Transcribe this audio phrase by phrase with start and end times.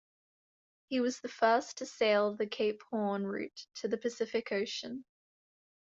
[0.87, 5.05] He was the first to sail the Cape Horn route to the Pacific Ocean.